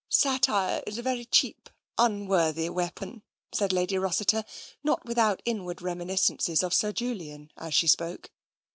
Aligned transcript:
"Satire 0.25 0.81
is 0.87 0.97
a 0.97 1.03
very 1.03 1.25
cheap, 1.25 1.69
unworthy 1.95 2.67
weapon," 2.69 3.21
said 3.51 3.71
Lady 3.71 3.99
Rossiter, 3.99 4.43
not 4.83 5.05
without 5.05 5.43
inward 5.45 5.79
reminiscences 5.79 6.63
of 6.63 6.73
Sir 6.73 6.91
Julian 6.91 7.51
as 7.55 7.75
she 7.75 7.85
spoke. 7.85 8.31